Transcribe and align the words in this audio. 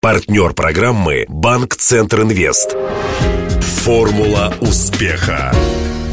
Партнер 0.00 0.52
программы 0.52 1.24
«Банк 1.28 1.74
Центр 1.74 2.20
Инвест». 2.22 2.76
Формула 3.82 4.54
успеха. 4.60 5.52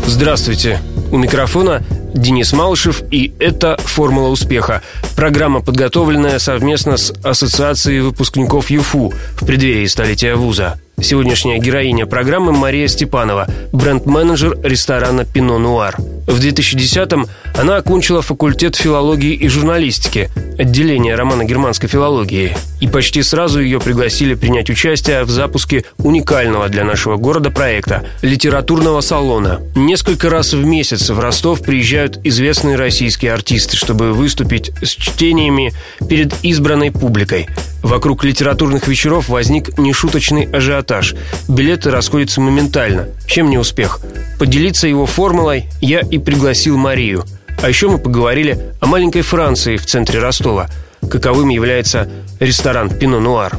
Здравствуйте. 0.08 0.79
У 1.11 1.17
микрофона 1.17 1.83
Денис 2.16 2.51
Малышев, 2.51 3.03
и 3.11 3.35
это 3.37 3.77
«Формула 3.77 4.29
успеха». 4.29 4.82
Программа, 5.16 5.61
подготовленная 5.61 6.40
совместно 6.40 6.98
с 6.98 7.13
Ассоциацией 7.24 8.00
выпускников 8.00 8.71
ЮФУ 8.71 9.13
в 9.36 9.45
преддверии 9.45 9.86
столетия 9.86 10.33
вуза. 10.33 10.79
Сегодняшняя 10.99 11.59
героиня 11.59 12.07
программы 12.07 12.54
Мария 12.54 12.88
Степанова, 12.88 13.47
бренд-менеджер 13.71 14.57
ресторана 14.63 15.25
«Пино 15.25 15.59
Нуар». 15.59 15.95
В 16.25 16.39
2010-м 16.39 17.27
она 17.57 17.77
окончила 17.77 18.21
факультет 18.21 18.75
филологии 18.75 19.33
и 19.33 19.47
журналистики, 19.47 20.29
отделение 20.57 21.15
романо-германской 21.15 21.88
филологии, 21.88 22.55
и 22.81 22.88
почти 22.88 23.23
сразу 23.23 23.61
ее 23.61 23.79
пригласили 23.79 24.33
принять 24.33 24.70
участие 24.70 25.23
в 25.23 25.29
запуске 25.29 25.85
уникального 25.97 26.67
для 26.67 26.83
нашего 26.83 27.16
города 27.16 27.52
проекта– 27.52 28.05
литературного 28.21 29.02
салона. 29.02 29.61
Несколько 29.75 30.30
раз 30.30 30.53
в 30.53 30.66
месяц 30.66 31.09
в 31.09 31.20
Ростов 31.20 31.61
приезжают 31.61 32.20
известные 32.25 32.75
российские 32.75 33.33
артисты, 33.33 33.77
чтобы 33.77 34.13
выступить 34.13 34.72
с 34.81 34.89
чтениями 34.89 35.73
перед 36.09 36.33
избранной 36.44 36.91
публикой. 36.91 37.47
Вокруг 37.81 38.23
литературных 38.23 38.88
вечеров 38.88 39.30
возник 39.30 39.77
нешуточный 39.77 40.49
ажиотаж. 40.52 41.16
Билеты 41.47 41.91
расходятся 41.91 42.41
моментально. 42.41 43.09
Чем 43.27 43.49
не 43.49 43.58
успех? 43.58 44.02
Поделиться 44.39 44.88
его 44.88 45.05
формулой 45.05 45.66
я 45.81 45.99
и 45.99 46.17
пригласил 46.17 46.77
Марию. 46.77 47.23
А 47.65 47.67
еще 47.67 47.89
мы 47.89 47.97
поговорили 47.97 48.75
о 48.79 48.85
маленькой 48.85 49.23
Франции 49.23 49.77
в 49.77 49.87
центре 49.87 50.19
Ростова. 50.19 50.69
Каковым 51.09 51.49
является 51.49 52.07
ресторан 52.39 52.91
«Пино 52.91 53.19
Нуар». 53.19 53.57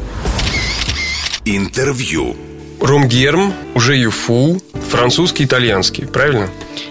Интервью. 1.45 2.37
Ромгерм, 2.80 3.52
уже 3.74 3.96
ЮФУ, 3.96 4.63
французский, 4.93 5.43
итальянский, 5.43 6.07
правильно? 6.07 6.48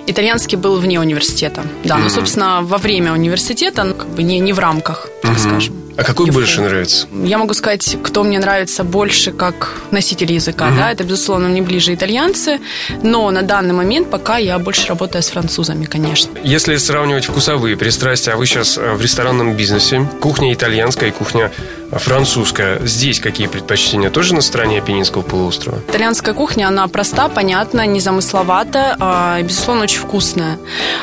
Итальянский 0.08 0.58
был 0.58 0.78
вне 0.78 1.00
университета. 1.00 1.64
Да, 1.86 1.96
mm-hmm. 1.96 2.04
ну, 2.04 2.10
собственно, 2.10 2.62
во 2.64 2.78
время 2.80 3.14
университета, 3.14 3.86
ну, 3.86 3.94
как 3.94 4.10
бы 4.10 4.22
не, 4.22 4.40
не 4.40 4.52
в 4.52 4.60
рамках, 4.60 5.08
так 5.22 5.38
mm-hmm. 5.38 5.40
скажем. 5.40 5.85
А 5.98 6.04
какой 6.04 6.28
ЮФУ. 6.28 6.40
больше 6.40 6.62
нравится? 6.62 7.08
Я 7.24 7.38
могу 7.38 7.54
сказать, 7.54 7.98
кто 8.04 8.24
мне 8.24 8.40
нравится 8.40 8.84
больше 8.84 9.32
как 9.32 9.72
носитель 9.92 10.32
языка. 10.32 10.68
Угу. 10.68 10.76
Да, 10.78 10.92
это, 10.92 11.04
безусловно, 11.04 11.48
мне 11.48 11.62
ближе 11.62 11.94
итальянцы. 11.94 12.60
Но 13.04 13.32
на 13.32 13.42
данный 13.42 13.74
момент 13.74 14.10
пока 14.10 14.38
я 14.38 14.60
больше 14.60 14.88
работаю 14.88 15.22
с 15.22 15.30
французами, 15.30 15.86
конечно. 15.86 16.32
Если 16.44 16.76
сравнивать 16.78 17.26
вкусовые 17.26 17.78
пристрастия, 17.78 18.32
а 18.32 18.38
вы 18.38 18.46
сейчас 18.46 18.78
э, 18.78 18.94
в 18.94 19.02
ресторанном 19.02 19.54
бизнесе, 19.56 20.08
кухня 20.22 20.54
итальянская 20.54 21.10
и 21.10 21.12
кухня 21.12 21.52
французская. 21.92 22.80
Здесь 22.86 23.20
какие 23.20 23.48
предпочтения? 23.48 24.10
Тоже 24.10 24.34
на 24.36 24.42
стороне 24.42 24.80
Апеннинского 24.80 25.22
полуострова? 25.22 25.80
Итальянская 25.88 26.34
кухня, 26.34 26.68
она 26.68 26.88
проста, 26.88 27.30
понятна, 27.30 27.86
незамысловата, 27.86 28.96
а, 29.00 29.42
безусловно, 29.42 29.84
очень 29.84 30.00
вкусная. 30.00 30.58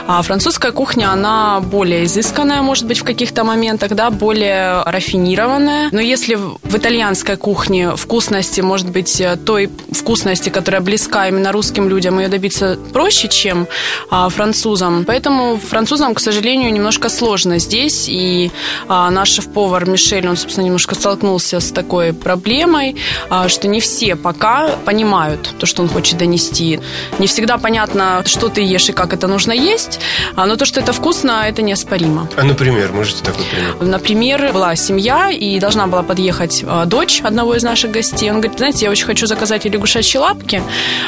А 0.06 0.20
французская 0.22 0.72
кухня, 0.72 1.10
она 1.12 1.60
более 1.60 2.04
изысканная, 2.04 2.62
может 2.62 2.86
быть, 2.86 2.98
в 2.98 3.04
каких-то 3.04 3.44
моментах, 3.44 3.92
да, 3.92 4.10
более 4.10 4.81
рафинированная. 4.84 5.88
Но 5.92 6.00
если 6.00 6.34
в 6.34 6.76
итальянской 6.76 7.36
кухне 7.36 7.96
вкусности, 7.96 8.60
может 8.60 8.90
быть, 8.90 9.20
э, 9.20 9.36
той 9.36 9.70
вкусности, 9.90 10.48
которая 10.48 10.80
близка 10.80 11.28
именно 11.28 11.52
русским 11.52 11.88
людям, 11.88 12.18
ее 12.18 12.28
добиться 12.28 12.78
проще, 12.92 13.28
чем 13.28 13.66
а, 14.10 14.28
французам. 14.28 15.04
Поэтому 15.04 15.58
французам, 15.58 16.14
к 16.14 16.20
сожалению, 16.20 16.72
немножко 16.72 17.08
сложно 17.08 17.58
здесь. 17.58 18.08
И 18.08 18.50
а, 18.88 19.10
наш 19.10 19.30
шеф-повар 19.30 19.88
Мишель, 19.88 20.28
он, 20.28 20.36
собственно, 20.36 20.64
немножко 20.64 20.94
столкнулся 20.94 21.60
с 21.60 21.70
такой 21.70 22.12
проблемой, 22.12 22.96
а, 23.30 23.48
что 23.48 23.68
не 23.68 23.80
все 23.80 24.16
пока 24.16 24.68
понимают 24.84 25.54
то, 25.58 25.66
что 25.66 25.82
он 25.82 25.88
хочет 25.88 26.18
донести. 26.18 26.80
Не 27.18 27.26
всегда 27.26 27.58
понятно, 27.58 28.22
что 28.26 28.48
ты 28.48 28.62
ешь 28.62 28.88
и 28.88 28.92
как 28.92 29.12
это 29.12 29.26
нужно 29.26 29.52
есть, 29.52 30.00
а, 30.36 30.46
но 30.46 30.56
то, 30.56 30.64
что 30.64 30.80
это 30.80 30.92
вкусно, 30.92 31.44
это 31.46 31.62
неоспоримо. 31.62 32.28
А, 32.36 32.42
например, 32.42 32.92
можете 32.92 33.22
такой 33.24 33.44
пример? 33.44 33.76
Например, 33.80 34.52
была 34.52 34.71
семья, 34.76 35.30
и 35.30 35.58
должна 35.60 35.86
была 35.86 36.02
подъехать 36.02 36.64
а, 36.66 36.84
дочь 36.84 37.20
одного 37.22 37.54
из 37.54 37.62
наших 37.62 37.92
гостей. 37.92 38.30
Он 38.30 38.40
говорит, 38.40 38.58
знаете, 38.58 38.86
я 38.86 38.90
очень 38.90 39.06
хочу 39.06 39.26
заказать 39.26 39.64
лягушачьи 39.64 40.18
лапки, 40.18 40.62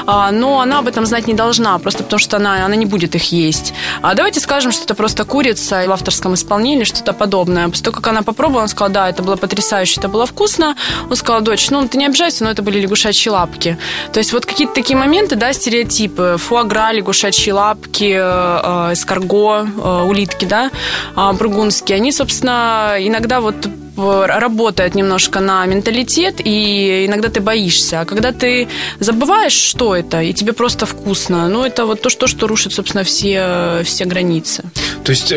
но 0.06 0.60
она 0.60 0.78
об 0.78 0.86
этом 0.86 1.06
знать 1.06 1.26
не 1.26 1.34
должна, 1.34 1.78
просто 1.78 2.04
потому 2.04 2.18
что 2.18 2.36
она, 2.36 2.64
она 2.64 2.76
не 2.76 2.86
будет 2.86 3.14
их 3.14 3.32
есть. 3.32 3.74
А 4.02 4.14
давайте 4.14 4.40
скажем, 4.40 4.72
что 4.72 4.84
это 4.84 4.94
просто 4.94 5.24
курица 5.24 5.84
в 5.86 5.92
авторском 5.92 6.34
исполнении, 6.34 6.84
что-то 6.84 7.12
подобное. 7.12 7.68
После 7.68 7.84
того, 7.84 7.96
как 7.96 8.06
она 8.08 8.22
попробовала, 8.22 8.62
она 8.62 8.68
сказала, 8.68 8.92
да, 8.92 9.08
это 9.08 9.22
было 9.22 9.36
потрясающе 9.36 10.04
это 10.04 10.08
было 10.08 10.26
вкусно. 10.26 10.76
Он 11.08 11.16
сказал, 11.16 11.40
дочь, 11.40 11.70
ну 11.70 11.88
ты 11.88 11.96
не 11.96 12.06
обижайся, 12.06 12.44
но 12.44 12.50
это 12.50 12.62
были 12.62 12.78
лягушачьи 12.78 13.30
лапки. 13.30 13.78
То 14.12 14.18
есть 14.18 14.32
вот 14.34 14.44
какие-то 14.44 14.74
такие 14.74 14.98
моменты, 14.98 15.36
да, 15.36 15.52
стереотипы. 15.52 16.36
Фуагра, 16.38 16.92
лягушачьи 16.92 17.52
лапки, 17.52 18.12
э, 18.14 18.92
эскарго, 18.92 19.66
э, 19.66 20.04
улитки, 20.06 20.44
да, 20.44 20.70
э, 21.16 21.32
бургундские, 21.32 21.96
они, 21.96 22.12
собственно, 22.12 22.96
иногда 22.98 23.40
вот 23.40 23.53
работает 23.96 24.94
немножко 24.94 25.40
на 25.40 25.64
менталитет, 25.66 26.40
и 26.44 27.06
иногда 27.06 27.28
ты 27.28 27.40
боишься. 27.40 28.00
А 28.00 28.04
когда 28.04 28.32
ты 28.32 28.68
забываешь, 28.98 29.52
что 29.52 29.94
это, 29.94 30.20
и 30.20 30.32
тебе 30.32 30.52
просто 30.52 30.84
вкусно, 30.86 31.48
ну, 31.48 31.64
это 31.64 31.86
вот 31.86 32.02
то, 32.02 32.10
что, 32.10 32.26
что 32.26 32.46
рушит, 32.46 32.72
собственно, 32.72 33.04
все, 33.04 33.82
все 33.84 34.04
границы. 34.04 34.64
То 35.04 35.10
есть 35.10 35.32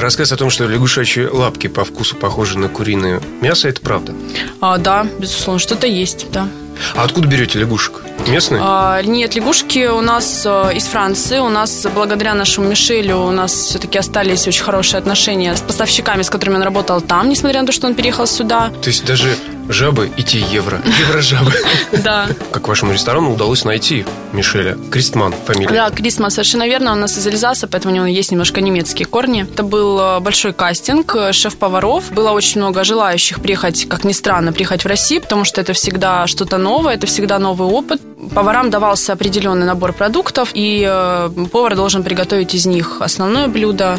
рассказ 0.00 0.32
о 0.32 0.36
том, 0.36 0.50
что 0.50 0.66
лягушачьи 0.66 1.24
лапки 1.24 1.66
по 1.68 1.84
вкусу 1.84 2.16
похожи 2.16 2.58
на 2.58 2.68
куриное 2.68 3.20
мясо, 3.40 3.68
это 3.68 3.80
правда? 3.80 4.12
А, 4.60 4.78
да, 4.78 5.06
безусловно, 5.18 5.58
что-то 5.58 5.86
есть, 5.86 6.26
да. 6.30 6.48
А 6.94 7.04
откуда 7.04 7.28
берете 7.28 7.58
лягушек? 7.58 8.02
Местные? 8.28 8.60
А, 8.64 9.02
нет, 9.02 9.34
лягушки 9.34 9.86
у 9.86 10.00
нас 10.00 10.42
э, 10.46 10.74
из 10.74 10.84
Франции. 10.84 11.38
У 11.38 11.48
нас, 11.48 11.86
благодаря 11.94 12.34
нашему 12.34 12.68
Мишелю, 12.68 13.18
у 13.18 13.30
нас 13.30 13.52
все-таки 13.52 13.98
остались 13.98 14.46
очень 14.46 14.62
хорошие 14.62 14.98
отношения 14.98 15.54
с 15.54 15.60
поставщиками, 15.60 16.22
с 16.22 16.30
которыми 16.30 16.56
он 16.56 16.62
работал 16.62 17.00
там, 17.00 17.28
несмотря 17.28 17.60
на 17.60 17.66
то, 17.66 17.72
что 17.72 17.86
он 17.86 17.94
переехал 17.94 18.26
сюда. 18.26 18.70
То 18.82 18.88
есть 18.88 19.04
даже 19.04 19.36
жабы 19.68 20.10
и 20.16 20.22
те 20.22 20.40
евро. 20.40 20.80
Евро-жабы. 21.00 21.52
Да. 22.04 22.28
Как 22.50 22.68
вашему 22.68 22.92
ресторану 22.92 23.32
удалось 23.32 23.64
найти 23.64 24.04
Мишеля? 24.34 24.76
Кристман 24.90 25.32
фамилия. 25.32 25.72
Да, 25.72 25.90
Кристман, 25.90 26.30
совершенно 26.30 26.66
верно. 26.66 26.92
Он 26.92 26.98
у 26.98 27.00
нас 27.00 27.16
из 27.16 27.26
Эльзаса, 27.26 27.66
поэтому 27.66 27.94
у 27.94 27.96
него 27.96 28.06
есть 28.06 28.30
немножко 28.30 28.60
немецкие 28.60 29.06
корни. 29.06 29.42
Это 29.42 29.62
был 29.62 29.98
э, 29.98 30.20
большой 30.20 30.52
кастинг 30.52 31.14
э, 31.16 31.32
шеф-поваров. 31.32 32.12
Было 32.12 32.30
очень 32.30 32.60
много 32.60 32.84
желающих 32.84 33.40
приехать, 33.40 33.88
как 33.88 34.04
ни 34.04 34.12
странно, 34.12 34.52
приехать 34.52 34.84
в 34.84 34.86
Россию, 34.86 35.22
потому 35.22 35.44
что 35.44 35.60
это 35.60 35.72
всегда 35.72 36.26
что-то 36.26 36.58
новое, 36.58 36.94
это 36.94 37.06
всегда 37.06 37.38
новый 37.38 37.68
опыт. 37.68 38.00
Поварам 38.34 38.70
давался 38.70 39.12
определенный 39.12 39.66
набор 39.66 39.92
продуктов, 39.92 40.50
и 40.54 40.86
э, 40.86 41.30
повар 41.50 41.74
должен 41.74 42.02
приготовить 42.02 42.54
из 42.54 42.66
них 42.66 42.98
основное 43.00 43.48
блюдо, 43.48 43.98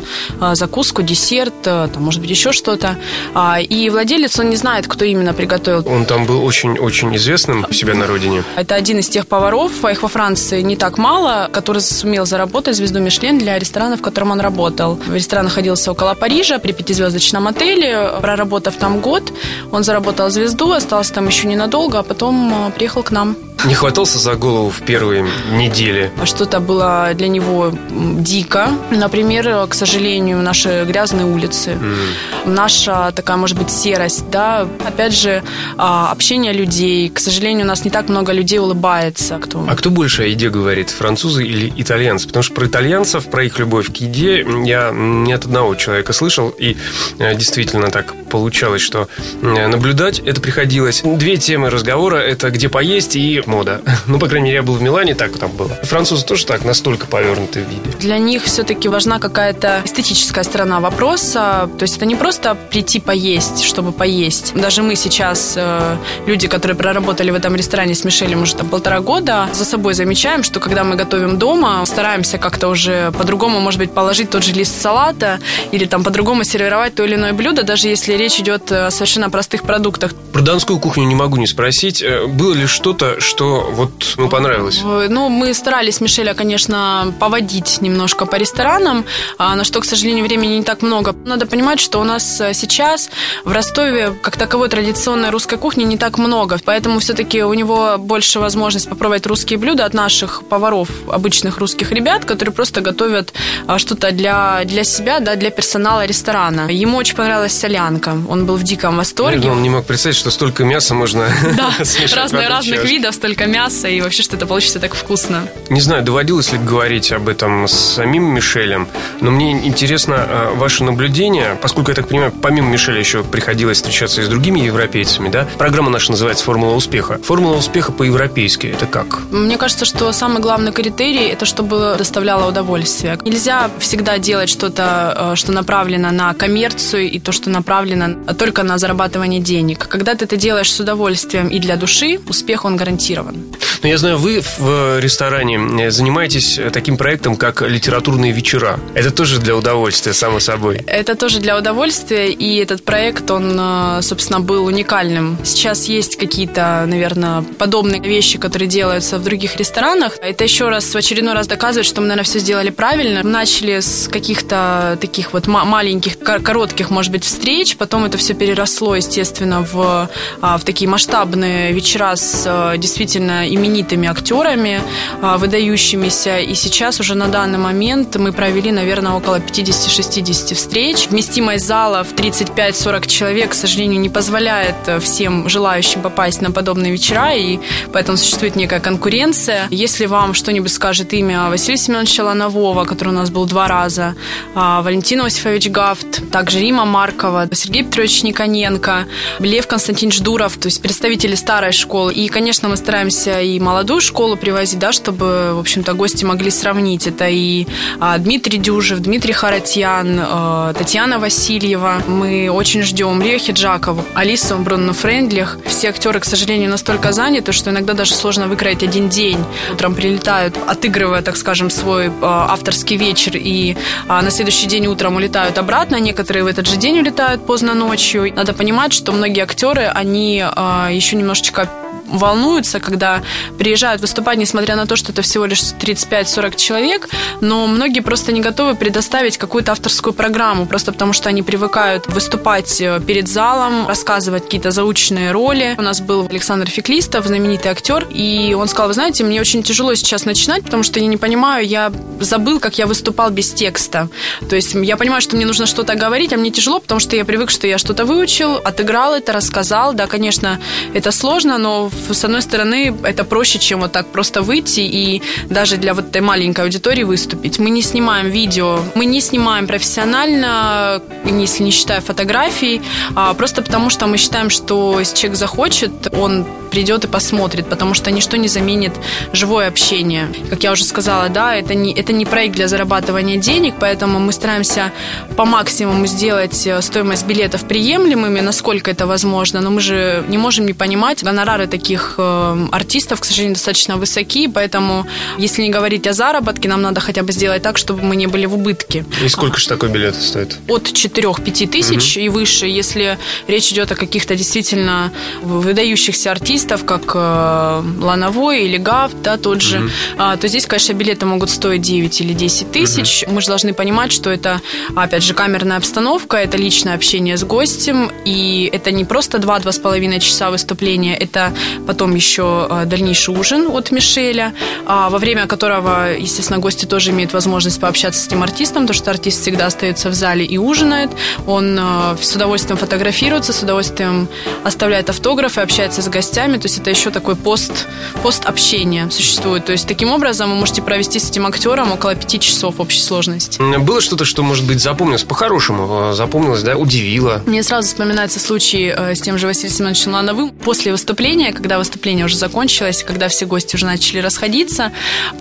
закуску, 0.54 1.02
десерт, 1.02 1.62
там, 1.62 1.90
может 1.98 2.22
быть, 2.22 2.30
еще 2.30 2.52
что-то. 2.52 2.98
А, 3.34 3.60
и 3.60 3.90
владелец, 3.90 4.40
он 4.40 4.50
не 4.50 4.56
знает, 4.56 4.88
кто 4.88 5.06
именно 5.06 5.34
приготовил 5.34 5.56
готовил. 5.58 5.96
Он 5.96 6.06
там 6.06 6.26
был 6.26 6.44
очень-очень 6.44 7.16
известным 7.16 7.66
у 7.70 7.74
себя 7.74 7.94
на 7.94 8.08
родине. 8.08 8.44
Это 8.56 8.76
один 8.76 9.00
из 9.00 9.10
тех 9.10 9.28
поваров, 9.28 9.72
а 9.84 9.92
их 9.92 10.04
во 10.04 10.10
Франции 10.10 10.25
не 10.64 10.76
так 10.76 10.98
мало, 10.98 11.50
который 11.52 11.82
сумел 11.82 12.26
заработать 12.26 12.76
звезду 12.76 13.00
Мишлен 13.00 13.38
для 13.38 13.60
ресторана, 13.60 13.98
в 13.98 14.02
котором 14.02 14.32
он 14.32 14.40
работал. 14.40 15.00
Ресторан 15.12 15.46
находился 15.46 15.92
около 15.92 16.16
Парижа 16.16 16.60
при 16.60 16.72
пятизвездочном 16.72 17.48
отеле. 17.48 18.10
Проработав 18.22 18.76
там 18.76 19.00
год, 19.00 19.34
он 19.72 19.84
заработал 19.84 20.30
звезду, 20.30 20.72
остался 20.72 21.14
там 21.14 21.28
еще 21.28 21.48
ненадолго, 21.48 22.00
а 22.00 22.04
потом 22.04 22.68
э, 22.68 22.72
приехал 22.72 23.04
к 23.04 23.12
нам. 23.12 23.36
Не 23.64 23.74
хватался 23.74 24.20
за 24.20 24.36
голову 24.36 24.70
в 24.70 24.82
первые 24.82 25.26
недели? 25.52 26.12
Что-то 26.26 26.60
было 26.60 27.12
для 27.16 27.28
него 27.28 27.74
дико. 27.90 28.70
Например, 28.92 29.68
к 29.68 29.74
сожалению, 29.74 30.42
наши 30.42 30.86
грязные 30.86 31.26
улицы, 31.26 31.72
mm. 31.72 32.50
наша 32.50 33.12
такая, 33.16 33.38
может 33.38 33.58
быть, 33.58 33.72
серость, 33.72 34.30
да. 34.30 34.68
Опять 34.86 35.14
же, 35.14 35.44
а, 35.78 36.12
общение 36.12 36.54
людей. 36.54 37.10
К 37.10 37.20
сожалению, 37.20 37.66
у 37.66 37.68
нас 37.68 37.86
не 37.86 37.92
так 37.92 38.10
много 38.10 38.34
людей 38.34 38.60
улыбается. 38.60 39.40
Кто... 39.40 39.66
А 39.68 39.76
кто 39.76 39.90
больше 39.90 40.24
о 40.24 40.26
еде 40.26 40.50
говорит, 40.50 40.90
французы 40.90 41.44
или 41.46 41.74
итальянцы? 41.76 42.28
Потому 42.28 42.44
что 42.44 42.54
про 42.54 42.68
итальянцев, 42.68 43.26
про 43.26 43.44
их 43.44 43.58
любовь 43.60 43.92
к 43.92 43.96
еде 43.98 44.46
я 44.66 44.92
не 44.94 45.34
от 45.34 45.46
одного 45.46 45.76
человека 45.76 46.14
слышал. 46.14 46.50
И 46.50 46.78
э, 47.20 47.36
действительно 47.36 47.90
так 47.90 48.14
получалось, 48.30 48.82
что 48.82 49.08
э, 49.42 49.68
наблюдать 49.68 50.20
это 50.20 50.42
приходилось. 50.42 51.02
Две 51.04 51.38
темы 51.38 51.70
разговора– 51.70 52.18
это 52.18 52.50
где 52.50 52.70
поесть 52.70 53.16
и 53.16 53.44
мода. 53.46 53.82
Ну, 54.08 54.20
по 54.20 54.28
крайней 54.28 54.46
мере, 54.46 54.58
я 54.58 54.64
был 54.64 54.76
в 54.76 54.82
Милане, 54.82 55.16
так 55.16 55.38
там 55.38 55.52
было. 55.52 55.70
Французы 55.84 56.26
тоже 56.26 56.46
так 56.46 56.64
настолько 56.64 57.08
повернуты 57.08 57.64
в 57.64 57.70
виде. 57.70 57.98
Для 58.00 58.18
них 58.18 58.44
все-таки 58.44 58.88
важна 58.88 59.20
какая-то 59.20 59.82
эстетическая 59.84 60.44
сторона 60.44 60.80
вопроса. 60.80 61.70
То 61.78 61.84
есть 61.84 61.98
это 61.98 62.06
не 62.06 62.16
просто 62.16 62.56
прийти 62.70 63.00
поесть, 63.00 63.64
чтобы 63.64 63.92
поесть. 63.92 64.54
Даже 64.56 64.84
мы 64.84 64.96
сейчас, 64.96 65.56
э, 65.58 65.98
люди, 66.28 66.48
которые 66.48 66.78
проработали 66.78 67.32
в 67.32 67.36
этом 67.36 67.56
ресторане 67.56 67.96
с 67.96 68.04
Мишелем 68.04 68.44
уже 68.44 68.56
там 68.56 68.70
полтора 68.70 69.00
года, 69.00 69.50
за 69.54 69.66
собой 69.66 69.94
замечаем, 69.94 70.44
что 70.44 70.60
когда 70.60 70.84
мы 70.84 70.96
готовим 70.96 71.38
дома, 71.38 71.84
стараемся 71.86 72.38
как-то 72.38 72.68
уже 72.68 73.12
по-другому, 73.12 73.60
может 73.60 73.80
быть, 73.80 73.92
положить 73.92 74.30
тот 74.30 74.44
же 74.44 74.54
лист 74.54 74.82
салата 74.82 75.40
или 75.72 75.86
там 75.86 76.04
по-другому 76.04 76.44
сервировать 76.44 76.96
то 76.96 77.04
или 77.04 77.16
иное 77.16 77.34
блюдо, 77.34 77.64
даже 77.64 77.88
если 77.88 78.15
речь 78.18 78.40
идет 78.40 78.72
о 78.72 78.92
совершенно 78.92 79.30
простых 79.30 79.64
продуктах. 79.64 80.14
Про 80.34 80.42
донскую 80.42 80.80
кухню 80.80 81.04
не 81.06 81.16
могу 81.16 81.38
не 81.38 81.48
спросить. 81.48 82.04
Было 82.28 82.54
ли 82.54 82.66
что-то, 82.68 83.20
что 83.20 83.70
вот 83.72 84.16
ну, 84.18 84.30
понравилось? 84.30 84.82
Ну, 84.84 85.30
мы 85.30 85.54
старались 85.54 86.02
Мишеля, 86.02 86.34
конечно, 86.34 87.14
поводить 87.20 87.82
немножко 87.82 88.26
по 88.26 88.36
ресторанам, 88.36 89.06
а 89.38 89.56
на 89.56 89.64
что, 89.64 89.80
к 89.80 89.86
сожалению, 89.86 90.26
времени 90.26 90.56
не 90.56 90.64
так 90.64 90.82
много. 90.82 91.16
Надо 91.26 91.46
понимать, 91.46 91.80
что 91.80 92.00
у 92.00 92.04
нас 92.04 92.42
сейчас 92.54 93.10
в 93.44 93.52
Ростове 93.52 94.14
как 94.22 94.38
таковой 94.38 94.70
традиционной 94.70 95.30
русской 95.30 95.58
кухни 95.58 95.84
не 95.84 95.98
так 95.98 96.18
много, 96.18 96.60
поэтому 96.64 97.00
все-таки 97.00 97.44
у 97.44 97.54
него 97.54 97.98
больше 97.98 98.40
возможность 98.40 98.90
попробовать 98.90 99.26
русские 99.26 99.58
блюда 99.60 99.86
от 99.86 99.94
наших 99.94 100.44
поваров, 100.48 100.90
обычных 101.08 101.58
русских 101.58 101.92
ребят, 101.92 102.26
которые 102.26 102.54
просто 102.54 102.82
готовят 102.82 103.34
а, 103.68 103.80
что-то 103.80 104.12
для, 104.12 104.62
для 104.66 104.84
себя, 104.84 105.20
да, 105.20 105.36
для 105.36 105.50
персонала 105.50 106.06
ресторана. 106.06 106.70
Ему 106.70 106.98
очень 106.98 107.16
понравилась 107.16 107.58
солянка. 107.58 108.05
Он 108.14 108.46
был 108.46 108.56
в 108.56 108.64
диком 108.64 108.98
восторге. 108.98 109.50
Он 109.50 109.62
не 109.62 109.70
мог 109.70 109.86
представить, 109.86 110.18
что 110.18 110.32
столько 110.32 110.64
мяса 110.64 110.94
можно 110.94 111.28
да, 111.58 111.72
разные, 112.16 112.48
разных 112.48 112.84
видов, 112.84 113.16
столько 113.16 113.46
мяса, 113.46 113.88
и 113.88 114.02
вообще, 114.02 114.24
что 114.24 114.36
это 114.36 114.46
получится 114.46 114.80
так 114.80 114.94
вкусно. 114.96 115.48
Не 115.70 115.82
знаю, 115.82 116.04
доводилось 116.04 116.52
ли 116.52 116.58
говорить 116.58 117.12
об 117.12 117.30
этом 117.30 117.68
с 117.68 117.74
самим 117.74 118.24
Мишелем, 118.26 118.88
но 119.22 119.32
мне 119.32 119.52
интересно 119.52 120.16
а, 120.18 120.56
ваше 120.56 120.84
наблюдение, 120.84 121.58
поскольку, 121.62 121.92
я 121.92 121.96
так 121.96 122.08
понимаю, 122.08 122.32
помимо 122.42 122.70
Мишеля 122.70 123.00
еще 123.00 123.24
приходилось 123.24 123.78
встречаться 123.78 124.22
и 124.22 124.26
с 124.26 124.28
другими 124.28 124.60
европейцами, 124.60 125.30
да? 125.30 125.48
Программа 125.58 125.90
наша 125.90 126.12
называется 126.12 126.44
«Формула 126.46 126.76
успеха». 126.76 127.20
Формула 127.24 127.56
успеха 127.58 127.92
по-европейски– 127.92 128.68
это 128.76 128.86
как? 128.86 129.20
Мне 129.32 129.58
кажется, 129.58 129.86
что 129.86 130.12
самый 130.12 130.42
главный 130.42 130.72
критерий– 130.72 131.28
это 131.30 131.46
чтобы 131.46 131.96
доставляло 131.98 132.50
удовольствие. 132.50 133.18
Нельзя 133.24 133.70
всегда 133.80 134.18
делать 134.18 134.50
что-то, 134.50 135.32
э, 135.34 135.36
что 135.36 135.52
направлено 135.52 136.12
на 136.12 136.34
коммерцию 136.34 137.10
и 137.10 137.20
то, 137.20 137.32
что 137.32 137.50
направлено 137.50 137.95
только 138.38 138.64
на 138.64 138.78
зарабатывание 138.78 139.42
денег. 139.42 139.88
Когда 139.88 140.16
ты 140.16 140.26
это 140.26 140.38
делаешь 140.38 140.72
с 140.72 140.80
удовольствием 140.80 141.50
и 141.50 141.60
для 141.60 141.76
души, 141.76 142.20
успех 142.28 142.66
он 142.66 142.78
гарантирован. 142.78 143.36
Но 143.84 143.90
я 143.90 143.98
знаю, 143.98 144.18
вы 144.18 144.42
в 144.58 145.00
ресторане 145.00 145.92
занимаетесь 145.92 146.60
таким 146.74 146.98
проектом, 146.98 147.36
как 147.36 147.62
литературные 147.62 148.32
вечера. 148.32 148.80
Это 148.96 149.12
тоже 149.12 149.40
для 149.40 149.56
удовольствия, 149.56 150.14
само 150.14 150.40
собой. 150.40 150.82
Это 150.88 151.16
тоже 151.16 151.40
для 151.40 151.58
удовольствия, 151.58 152.32
и 152.32 152.58
этот 152.58 152.84
проект, 152.84 153.30
он, 153.30 153.56
э, 153.60 154.02
собственно, 154.02 154.40
был 154.40 154.66
уникальным. 154.66 155.38
Сейчас 155.44 155.86
есть 155.86 156.18
какие-то, 156.18 156.86
наверное, 156.88 157.44
подобные 157.44 158.02
вещи, 158.02 158.40
которые 158.40 158.68
делаются 158.68 159.20
в 159.20 159.24
других 159.24 159.58
ресторанах. 159.58 160.18
Это 160.22 160.44
еще 160.44 160.70
раз, 160.70 160.94
в 160.94 160.98
очередной 160.98 161.34
раз 161.34 161.48
доказывает, 161.48 161.86
что 161.86 162.02
мы, 162.02 162.08
наверное, 162.08 162.26
все 162.26 162.40
сделали 162.40 162.72
правильно. 162.72 163.22
Мы 163.24 163.30
начали 163.30 163.80
с 163.82 164.10
каких-то 164.12 164.98
таких 165.00 165.34
вот 165.34 165.48
маленьких, 165.48 166.18
коротких, 166.20 166.90
может 166.90 167.12
быть, 167.12 167.24
встреч, 167.24 167.78
потом 167.86 168.04
это 168.04 168.18
все 168.18 168.34
переросло, 168.34 168.96
естественно, 168.96 169.62
в, 169.62 170.10
а, 170.42 170.58
в 170.58 170.64
такие 170.64 170.90
масштабные 170.90 171.72
вечера 171.72 172.16
с 172.16 172.44
э, 172.48 172.80
действительно 172.80 173.48
именитыми 173.48 174.08
актерами, 174.08 174.82
а, 175.22 175.38
выдающимися. 175.38 176.40
И 176.40 176.56
сейчас 176.56 177.00
уже 177.00 177.14
на 177.14 177.28
данный 177.28 177.60
момент 177.60 178.16
мы 178.16 178.32
провели, 178.32 178.72
наверное, 178.72 179.12
около 179.12 179.40
50-60 179.40 180.56
встреч. 180.56 181.10
Вместимость 181.10 181.68
зала 181.68 182.04
в 182.04 182.16
35-40 182.16 183.08
человек, 183.08 183.52
к 183.52 183.54
сожалению, 183.54 184.00
не 184.00 184.10
позволяет 184.10 184.76
э, 184.88 185.00
всем 185.00 185.48
желающим 185.48 186.02
попасть 186.02 186.42
на 186.42 186.50
подобные 186.50 186.92
вечера, 186.92 187.36
и 187.36 187.60
поэтому 187.94 188.18
существует 188.18 188.56
некая 188.56 188.80
конкуренция. 188.80 189.68
Если 189.70 190.08
вам 190.08 190.34
что-нибудь 190.34 190.72
скажет 190.72 191.14
имя 191.14 191.50
Василия 191.50 191.78
Семеновича 191.78 192.24
Ланового, 192.24 192.86
который 192.86 193.10
у 193.10 193.18
нас 193.18 193.30
был 193.30 193.46
два 193.46 193.68
раза, 193.68 194.16
а, 194.56 194.82
Валентин 194.82 195.22
Осифович 195.22 195.70
Гафт, 195.70 196.32
также 196.32 196.60
Рима 196.60 196.86
Маркова, 196.86 197.48
Сергей 197.52 197.75
Петрович 197.84 198.24
Никоненко, 198.24 199.08
Лев 199.40 199.68
Константинович 199.68 200.22
Дуров, 200.22 200.58
то 200.58 200.68
есть 200.68 200.82
представители 200.82 201.36
старой 201.36 201.72
школы. 201.72 202.14
И, 202.14 202.28
конечно, 202.28 202.70
мы 202.70 202.78
стараемся 202.78 203.42
и 203.42 203.60
молодую 203.60 204.02
школу 204.02 204.38
привозить, 204.38 204.80
да, 204.80 204.92
чтобы, 204.92 205.54
в 205.54 205.60
общем-то, 205.60 205.94
гости 205.94 206.26
могли 206.26 206.50
сравнить. 206.52 207.08
Это 207.08 207.28
и 207.30 207.68
а, 208.00 208.18
Дмитрий 208.18 208.58
Дюжев, 208.58 209.00
Дмитрий 209.00 209.34
Харатьян, 209.34 210.20
а, 210.22 210.74
Татьяна 210.74 211.20
Васильева. 211.20 212.04
Мы 212.08 212.50
очень 212.50 212.84
ждем 212.84 213.22
Лию 213.22 213.40
Хиджакову, 213.40 214.06
Алису 214.14 214.58
Бронну 214.58 214.94
Френдлих. 214.94 215.58
Все 215.66 215.90
актеры, 215.90 216.20
к 216.20 216.26
сожалению, 216.26 216.70
настолько 216.70 217.12
заняты, 217.12 217.52
что 217.52 217.72
иногда 217.72 217.94
даже 217.94 218.14
сложно 218.14 218.48
выкроить 218.48 218.84
один 218.84 219.10
день. 219.10 219.40
Утром 219.74 219.96
прилетают, 219.96 220.58
отыгрывая, 220.68 221.22
так 221.22 221.38
скажем, 221.38 221.70
свой 221.70 222.12
а, 222.22 222.48
авторский 222.52 222.98
вечер, 222.98 223.34
и 223.36 223.76
на 224.08 224.30
следующий 224.32 224.68
день 224.68 224.88
утром 224.88 225.16
улетают 225.16 225.58
обратно. 225.58 226.00
Некоторые 226.00 226.44
в 226.44 226.48
этот 226.48 226.68
же 226.68 226.78
день 226.78 227.00
улетают 227.00 227.46
поздно 227.46 227.65
ночью. 227.74 228.32
Надо 228.36 228.54
понимать, 228.54 228.94
что 228.94 229.12
многие 229.12 229.42
актеры, 229.42 229.86
они 229.86 230.36
еще 230.36 231.16
немножечко 231.16 231.70
волнуются, 232.08 232.80
когда 232.80 233.22
приезжают 233.58 234.02
выступать, 234.02 234.38
несмотря 234.38 234.76
на 234.76 234.86
то, 234.86 234.96
что 234.96 235.12
это 235.12 235.22
всего 235.22 235.46
лишь 235.46 235.60
35-40 235.60 236.56
человек, 236.56 237.10
но 237.42 237.68
многие 237.68 238.02
просто 238.02 238.32
не 238.32 238.42
готовы 238.42 238.76
предоставить 238.76 239.38
какую-то 239.38 239.72
авторскую 239.72 240.14
программу, 240.14 240.66
просто 240.66 240.92
потому 240.92 241.14
что 241.14 241.30
они 241.30 241.44
привыкают 241.44 242.08
выступать 242.08 242.82
э, 242.82 243.00
перед 243.06 243.28
залом, 243.28 243.88
рассказывать 243.88 244.44
какие-то 244.44 244.72
заученные 244.72 245.32
роли. 245.32 245.76
У 245.78 245.82
нас 245.82 246.02
был 246.02 246.28
Александр 246.30 246.70
Феклистов, 246.70 247.26
знаменитый 247.26 247.72
актер, 247.72 248.08
и 248.10 248.56
он 248.58 248.68
сказал, 248.68 248.88
вы 248.88 248.94
знаете, 248.94 249.24
мне 249.24 249.42
очень 249.42 249.64
тяжело 249.64 249.94
сейчас 249.96 250.26
начинать, 250.26 250.64
потому 250.64 250.84
что 250.84 251.00
я 251.00 251.08
не 251.08 251.18
понимаю, 251.18 251.66
я 251.66 251.92
забыл, 252.20 252.60
как 252.60 252.78
я 252.78 252.88
выступал 252.88 253.30
без 253.32 253.52
текста. 253.52 254.10
То 254.50 254.56
есть 254.56 254.74
я 254.76 254.98
понимаю, 254.98 255.22
что 255.22 255.36
мне 255.36 255.46
нужно 255.46 255.66
что-то 255.66 255.96
говорить, 255.96 256.34
а 256.34 256.38
мне 256.38 256.52
тяжело, 256.52 256.80
потому 256.80 257.00
что 257.00 257.16
я 257.16 257.26
привык, 257.26 257.50
что 257.50 257.68
я 257.68 257.78
что-то 257.78 258.06
выучил, 258.06 258.56
отыграл 258.56 259.14
это, 259.14 259.34
рассказал. 259.34 259.94
Да, 259.94 260.08
конечно, 260.08 260.60
это 260.94 261.12
сложно, 261.12 261.58
но 261.58 261.90
с 262.10 262.24
одной 262.26 262.42
стороны, 262.42 262.96
это 263.04 263.24
проще, 263.24 263.60
чем 263.60 263.82
вот 263.82 263.92
так 263.92 264.08
просто 264.08 264.42
выйти 264.42 264.82
и 264.82 265.22
даже 265.50 265.78
для 265.78 265.94
вот 265.94 266.10
этой 266.10 266.22
маленькой 266.22 266.66
аудитории 266.66 267.04
выступить. 267.04 267.60
Мы 267.60 267.70
не 267.70 267.82
снимаем 267.82 268.30
видео, 268.30 268.80
мы 268.96 269.06
не 269.06 269.22
снимаем 269.22 269.68
профессионально, 269.68 271.02
если 271.26 271.64
не 271.64 271.72
считая 271.72 272.02
фотографий, 272.02 272.82
а 273.16 273.34
просто 273.34 273.62
потому 273.62 273.90
что 273.90 274.08
мы 274.08 274.18
считаем, 274.18 274.50
что 274.50 275.00
если 275.00 275.16
человек 275.16 275.38
захочет, 275.38 275.92
он 276.14 276.46
придет 276.76 277.06
и 277.06 277.08
посмотрит, 277.08 277.68
потому 277.68 277.94
что 277.94 278.12
ничто 278.12 278.38
не 278.38 278.48
заменит 278.48 278.94
живое 279.34 279.68
общение. 279.68 280.28
Как 280.50 280.64
я 280.64 280.72
уже 280.72 280.84
сказала, 280.84 281.30
да, 281.30 281.56
это 281.56 281.74
не, 281.74 281.94
это 281.94 282.12
не 282.12 282.26
проект 282.26 282.56
для 282.56 282.68
зарабатывания 282.68 283.38
денег, 283.38 283.76
поэтому 283.80 284.20
мы 284.20 284.34
стараемся 284.34 284.92
по 285.38 285.46
максимуму 285.46 286.06
сделать 286.08 286.68
э, 286.68 286.82
стоимость 286.82 287.26
билетов 287.26 287.66
приемлемыми, 287.66 288.42
насколько 288.42 288.92
это 288.92 289.08
возможно, 289.08 289.62
но 289.62 289.72
мы 289.72 289.80
же 289.80 290.26
не 290.28 290.38
можем 290.38 290.66
не 290.66 290.74
понимать, 290.74 291.24
гонорары 291.24 291.68
таких 291.86 292.16
э, 292.18 292.68
артистов, 292.72 293.22
к 293.22 293.26
сожалению, 293.26 293.54
достаточно 293.54 293.98
высоки, 293.98 294.48
поэтому 294.48 295.06
если 295.38 295.62
не 295.62 295.70
говорить 295.70 296.08
о 296.08 296.14
заработке, 296.14 296.68
нам 296.68 296.82
надо 296.82 297.00
хотя 297.00 297.22
бы 297.22 297.32
сделать 297.32 297.62
так, 297.62 297.78
чтобы 297.78 298.02
мы 298.02 298.16
не 298.16 298.26
были 298.26 298.48
в 298.48 298.56
убытке. 298.56 299.06
И 299.24 299.30
сколько 299.30 299.60
же 299.60 299.68
такой 299.68 299.90
билет 299.90 300.16
стоит? 300.16 300.58
От 300.68 300.88
4-5 300.88 301.68
тысяч 301.68 302.18
угу. 302.18 302.26
и 302.26 302.30
выше, 302.30 302.66
если 302.66 303.20
речь 303.48 303.72
идет 303.72 303.92
о 303.92 303.96
каких-то 303.96 304.36
действительно 304.36 305.12
выдающихся 305.44 306.32
артистов, 306.32 306.86
как 306.86 307.12
э, 307.14 307.84
Лановой 308.02 308.66
или 308.66 308.78
Гав, 308.78 309.12
да, 309.22 309.38
тот 309.38 309.62
же, 309.62 309.92
а, 310.18 310.38
то 310.38 310.48
здесь, 310.48 310.66
конечно, 310.66 310.94
билеты 310.94 311.28
могут 311.28 311.52
стоить 311.52 311.84
9 311.84 312.22
или 312.22 312.34
10 312.34 312.72
тысяч. 312.72 313.24
Mm-hmm. 313.24 313.32
Мы 313.32 313.42
же 313.42 313.48
должны 313.48 313.74
понимать, 313.76 314.12
что 314.12 314.32
это, 314.32 314.60
опять 314.96 315.22
же, 315.22 315.36
камерная 315.36 315.78
обстановка, 315.78 316.38
это 316.38 316.58
личное 316.58 316.96
общение 316.96 317.38
с 317.38 317.44
гостем, 317.44 318.12
и 318.26 318.72
это 318.74 318.92
не 318.92 319.06
просто 319.06 319.38
2-2,5 319.38 320.20
часа 320.20 320.50
выступления, 320.50 321.16
это 321.16 321.54
потом 321.88 322.16
еще 322.16 322.68
э, 322.70 322.86
дальнейший 322.86 323.36
ужин 323.36 323.68
от 323.68 323.92
Мишеля, 323.92 324.54
а, 324.86 325.10
во 325.10 325.18
время 325.18 325.48
которого, 325.48 326.14
естественно, 326.18 326.60
гости 326.60 326.86
тоже 326.86 327.12
имеют 327.12 327.34
возможность 327.34 327.80
пообщаться 327.80 328.22
с 328.22 328.28
этим 328.28 328.44
артистом, 328.44 328.84
потому 328.84 328.96
что 328.96 329.12
артист 329.12 329.42
всегда 329.42 329.68
остается 329.68 330.10
в 330.10 330.14
зале 330.14 330.46
и 330.46 330.58
ужинает, 330.58 331.12
он 331.46 331.78
э, 331.80 332.18
с 332.22 332.36
удовольствием 332.36 332.78
фотографируется, 332.78 333.54
с 333.54 333.64
удовольствием 333.64 334.28
оставляет 334.64 335.10
автографы, 335.10 335.62
общается 335.62 336.02
с 336.02 336.08
гостями, 336.08 336.58
то 336.58 336.66
есть 336.66 336.78
это 336.78 336.90
еще 336.90 337.12
такой 337.12 337.36
пост, 337.36 337.88
пост 338.24 338.46
общения 338.46 339.10
существует. 339.10 339.66
То 339.66 339.72
есть 339.72 339.88
таким 339.88 340.12
образом 340.12 340.50
вы 340.50 340.56
можете 340.56 340.82
провести 340.82 341.20
с 341.20 341.30
этим 341.30 341.46
актером 341.46 341.92
около 341.92 342.16
пяти 342.16 342.40
часов 342.40 342.80
общей 342.80 343.00
сложности. 343.00 343.62
Было 343.80 344.02
что-то, 344.02 344.26
что, 344.26 344.44
может 344.44 344.66
быть, 344.66 344.82
запомнилось 344.82 345.24
по-хорошему, 345.24 346.12
э, 346.12 346.14
запомнилось, 346.14 346.64
да, 346.64 346.76
удивило? 346.76 347.42
Мне 347.46 347.64
сразу 347.64 347.88
вспоминается 347.88 348.40
случай 348.40 348.94
с 348.96 349.22
тем 349.22 349.38
же 349.38 349.48
Василием 349.48 349.76
Семеновичем 349.76 350.14
Лановым. 350.14 350.50
После 350.52 350.92
выступления, 350.92 351.54
когда 351.66 351.80
выступление 351.80 352.26
уже 352.28 352.38
закончилось, 352.38 353.04
когда 353.04 353.28
все 353.28 353.48
гости 353.48 353.76
уже 353.76 353.88
начали 353.88 354.20
расходиться, 354.20 354.92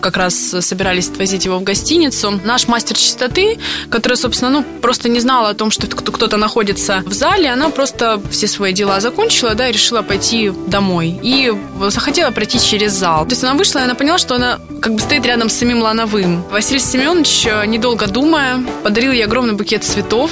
как 0.00 0.16
раз 0.16 0.34
собирались 0.34 1.10
отвозить 1.10 1.44
его 1.44 1.58
в 1.58 1.62
гостиницу, 1.62 2.40
наш 2.42 2.66
мастер 2.66 2.96
чистоты, 2.96 3.58
который, 3.90 4.16
собственно, 4.16 4.50
ну, 4.50 4.64
просто 4.80 5.10
не 5.10 5.20
знала 5.20 5.50
о 5.50 5.54
том, 5.54 5.70
что 5.70 5.86
кто-то 5.86 6.38
находится 6.38 7.02
в 7.04 7.12
зале, 7.12 7.50
она 7.50 7.68
просто 7.68 8.22
все 8.30 8.46
свои 8.46 8.72
дела 8.72 9.00
закончила, 9.00 9.54
да, 9.54 9.68
и 9.68 9.72
решила 9.72 10.00
пойти 10.00 10.50
домой 10.66 11.20
и 11.22 11.52
захотела 11.90 12.30
пройти 12.30 12.58
через 12.58 12.92
зал. 12.92 13.26
То 13.26 13.32
есть 13.32 13.44
она 13.44 13.52
вышла, 13.52 13.80
и 13.80 13.82
она 13.82 13.94
поняла, 13.94 14.16
что 14.16 14.36
она 14.36 14.58
как 14.80 14.94
бы 14.94 15.00
стоит 15.00 15.26
рядом 15.26 15.50
с 15.50 15.52
самим 15.52 15.82
Лановым. 15.82 16.42
Василий 16.50 16.80
Семенович, 16.80 17.44
недолго 17.66 18.06
думая, 18.06 18.64
подарил 18.82 19.12
ей 19.12 19.26
огромный 19.26 19.52
букет 19.52 19.84
цветов 19.84 20.30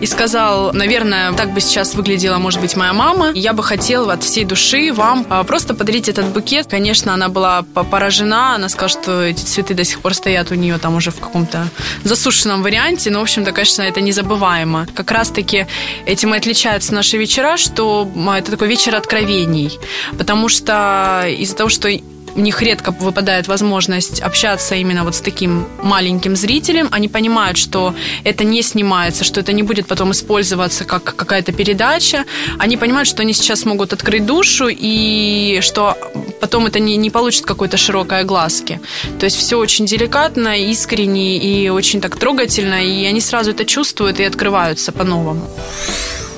и 0.00 0.06
сказал, 0.06 0.72
наверное, 0.72 1.32
так 1.32 1.52
бы 1.52 1.60
сейчас 1.60 1.94
выглядела, 1.94 2.38
может 2.38 2.60
быть, 2.60 2.76
моя 2.76 2.92
мама. 2.92 3.30
Я 3.34 3.52
бы 3.52 3.62
хотел 3.62 4.10
от 4.10 4.22
всей 4.22 4.44
души 4.44 4.92
вам 4.92 5.26
а, 5.28 5.44
просто 5.44 5.74
подарить 5.74 6.08
этот 6.08 6.26
букет. 6.26 6.66
Конечно, 6.68 7.14
она 7.14 7.28
была 7.28 7.62
поражена, 7.62 8.54
она 8.54 8.68
сказала, 8.68 8.88
что 8.88 9.22
эти 9.22 9.40
цветы 9.40 9.74
до 9.74 9.84
сих 9.84 10.00
пор 10.00 10.14
стоят 10.14 10.50
у 10.50 10.54
нее 10.54 10.78
там 10.78 10.96
уже 10.96 11.10
в 11.10 11.20
каком-то 11.20 11.68
засушенном 12.04 12.62
варианте, 12.62 13.10
но, 13.10 13.20
в 13.20 13.22
общем-то, 13.22 13.52
конечно, 13.52 13.82
это 13.82 14.00
незабываемо. 14.00 14.86
Как 14.94 15.10
раз-таки 15.10 15.66
этим 16.06 16.34
и 16.34 16.38
отличаются 16.38 16.94
наши 16.94 17.16
вечера, 17.16 17.56
что 17.56 18.08
это 18.36 18.50
такой 18.50 18.68
вечер 18.68 18.94
откровений, 18.94 19.78
потому 20.18 20.48
что 20.48 21.24
из-за 21.28 21.56
того, 21.56 21.70
что 21.70 21.88
у 22.34 22.40
них 22.40 22.62
редко 22.62 22.90
выпадает 22.90 23.48
возможность 23.48 24.20
общаться 24.20 24.74
именно 24.74 25.04
вот 25.04 25.14
с 25.14 25.20
таким 25.20 25.66
маленьким 25.82 26.36
зрителем. 26.36 26.88
Они 26.90 27.08
понимают, 27.08 27.58
что 27.58 27.94
это 28.24 28.44
не 28.44 28.62
снимается, 28.62 29.24
что 29.24 29.40
это 29.40 29.52
не 29.52 29.62
будет 29.62 29.86
потом 29.86 30.12
использоваться 30.12 30.84
как 30.84 31.04
какая-то 31.04 31.52
передача. 31.52 32.24
Они 32.58 32.76
понимают, 32.76 33.08
что 33.08 33.22
они 33.22 33.32
сейчас 33.32 33.64
могут 33.64 33.92
открыть 33.92 34.26
душу 34.26 34.68
и 34.68 35.60
что 35.62 35.96
потом 36.40 36.66
это 36.66 36.80
не, 36.80 36.96
не 36.96 37.10
получит 37.10 37.44
какой-то 37.46 37.76
широкой 37.76 38.20
огласки. 38.20 38.80
То 39.18 39.24
есть 39.26 39.36
все 39.36 39.58
очень 39.58 39.86
деликатно, 39.86 40.58
искренне 40.58 41.38
и 41.38 41.68
очень 41.68 42.00
так 42.00 42.16
трогательно, 42.16 42.84
и 42.84 43.04
они 43.06 43.20
сразу 43.20 43.50
это 43.50 43.64
чувствуют 43.64 44.20
и 44.20 44.24
открываются 44.24 44.92
по-новому 44.92 45.48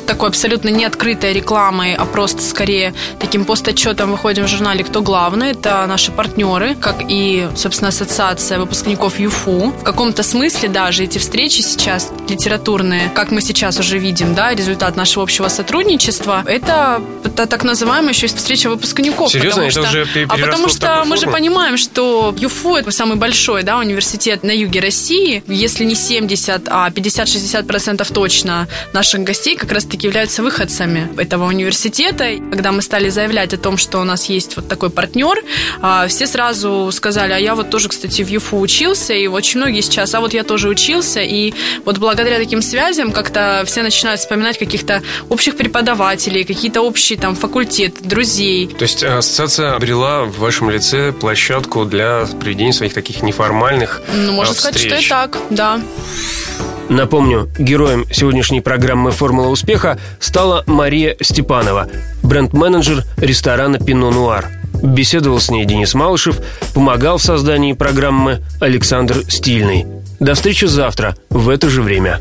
такой 0.06 0.28
абсолютно 0.28 0.68
не 0.68 0.84
открытой 0.84 1.32
рекламой, 1.32 1.94
а 1.94 2.04
просто 2.04 2.42
скорее 2.42 2.94
таким 3.18 3.44
постотчетом 3.44 4.12
выходим 4.12 4.44
в 4.44 4.48
журнале 4.48 4.84
«Кто 4.84 5.02
главный». 5.02 5.50
Это 5.50 5.84
наши 5.86 6.12
партнеры, 6.12 6.74
как 6.74 6.96
и, 7.08 7.48
собственно, 7.56 7.88
ассоциация 7.88 8.58
выпускников 8.58 9.18
ЮФУ. 9.18 9.72
В 9.80 9.82
каком-то 9.82 10.22
смысле 10.22 10.68
даже 10.68 11.04
эти 11.04 11.18
встречи 11.18 11.60
сейчас 11.60 12.10
литературные, 12.28 13.10
как 13.14 13.30
мы 13.30 13.40
сейчас 13.40 13.78
уже 13.78 13.98
видим, 13.98 14.34
да, 14.34 14.54
результат 14.54 14.96
нашего 14.96 15.24
общего 15.24 15.48
сотрудничества, 15.48 16.44
это, 16.46 17.02
это 17.24 17.46
так 17.46 17.64
называемая 17.64 18.12
еще 18.12 18.26
встреча 18.28 18.68
выпускников. 18.68 19.30
Серьезно? 19.30 19.62
Это 19.62 19.70
что, 19.70 19.80
уже 19.82 20.06
А 20.28 20.36
потому 20.36 20.68
что 20.68 21.04
мы 21.06 21.16
же 21.16 21.26
понимаем, 21.26 21.76
что 21.76 22.34
ЮФУ 22.38 22.76
это 22.76 22.90
самый 22.90 23.16
большой 23.16 23.62
да, 23.62 23.78
университет 23.78 24.42
на 24.44 24.52
юге 24.52 24.80
России. 24.80 25.42
Если 25.46 25.84
не 25.84 25.94
70, 25.94 26.68
а 26.68 26.90
50-60% 26.90 28.12
точно 28.12 28.68
наших 28.92 29.22
гостей 29.22 29.56
как 29.56 29.72
раз 29.72 29.84
таки 29.96 30.06
являются 30.06 30.42
выходцами 30.42 31.08
этого 31.16 31.46
университета. 31.46 32.36
Когда 32.50 32.70
мы 32.72 32.82
стали 32.82 33.08
заявлять 33.08 33.54
о 33.54 33.56
том, 33.56 33.78
что 33.78 33.98
у 33.98 34.04
нас 34.04 34.26
есть 34.26 34.56
вот 34.56 34.68
такой 34.68 34.90
партнер, 34.90 35.42
а, 35.80 36.06
все 36.06 36.26
сразу 36.26 36.90
сказали, 36.92 37.32
а 37.32 37.38
я 37.38 37.54
вот 37.54 37.70
тоже, 37.70 37.88
кстати, 37.88 38.22
в 38.22 38.28
ЮФУ 38.28 38.58
учился, 38.60 39.14
и 39.14 39.26
очень 39.26 39.60
многие 39.60 39.80
сейчас, 39.80 40.14
а 40.14 40.20
вот 40.20 40.34
я 40.34 40.44
тоже 40.44 40.68
учился, 40.68 41.20
и 41.20 41.54
вот 41.84 41.98
благодаря 41.98 42.38
таким 42.38 42.62
связям 42.62 43.10
как-то 43.10 43.62
все 43.66 43.82
начинают 43.82 44.20
вспоминать 44.20 44.58
каких-то 44.58 45.02
общих 45.28 45.56
преподавателей, 45.56 46.44
какие-то 46.44 46.82
общие 46.82 47.18
там 47.18 47.34
факультеты, 47.34 48.04
друзей. 48.04 48.66
То 48.68 48.82
есть 48.82 49.02
ассоциация 49.02 49.74
обрела 49.74 50.24
в 50.24 50.38
вашем 50.38 50.70
лице 50.70 51.12
площадку 51.12 51.84
для 51.86 52.26
проведения 52.38 52.72
своих 52.72 52.92
таких 52.92 53.22
неформальных 53.22 54.02
Ну, 54.14 54.32
можно 54.32 54.54
встреч. 54.54 54.74
сказать, 54.74 55.02
что 55.02 55.06
и 55.06 55.08
так, 55.08 55.38
да. 55.50 55.80
Напомню, 56.88 57.48
героем 57.58 58.06
сегодняшней 58.12 58.60
программы 58.60 59.10
«Формула 59.10 59.48
успеха» 59.48 59.98
стала 60.20 60.62
Мария 60.66 61.16
Степанова, 61.20 61.88
бренд-менеджер 62.22 63.04
ресторана 63.16 63.78
«Пино 63.78 64.10
Нуар». 64.10 64.46
Беседовал 64.82 65.40
с 65.40 65.50
ней 65.50 65.64
Денис 65.64 65.94
Малышев, 65.94 66.38
помогал 66.74 67.18
в 67.18 67.22
создании 67.22 67.72
программы 67.72 68.42
Александр 68.60 69.22
Стильный. 69.28 69.86
До 70.20 70.34
встречи 70.34 70.66
завтра 70.66 71.16
в 71.30 71.48
это 71.48 71.68
же 71.68 71.82
время. 71.82 72.20